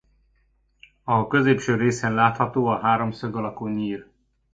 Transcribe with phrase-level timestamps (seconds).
[1.03, 4.07] A középső részen látható a háromszög alakú nyír.